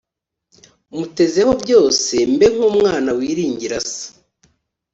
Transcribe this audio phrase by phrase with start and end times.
[0.97, 4.05] Mutezeho byose, Mbe nk’ umwana wiringira se.